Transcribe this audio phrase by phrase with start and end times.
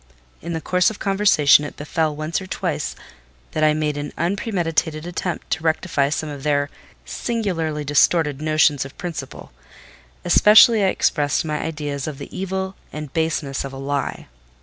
[0.41, 2.95] In the course of conversation it befel once or twice
[3.51, 6.71] that I made an unpremeditated attempt to rectify some of their
[7.05, 9.51] singularly distorted notions of principle;
[10.25, 14.25] especially I expressed my ideas of the evil and baseness of a lie.